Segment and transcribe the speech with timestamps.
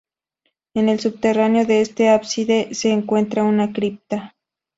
[0.73, 4.35] En el subterráneo de este ábside se encuentra una cripta.